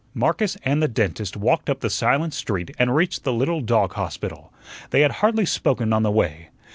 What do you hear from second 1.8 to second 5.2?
the silent street and reached the little dog hospital. They had